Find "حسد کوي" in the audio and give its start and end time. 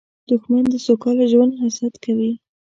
1.61-2.31